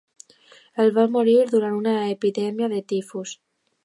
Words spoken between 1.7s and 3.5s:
una epidèmia de tifus.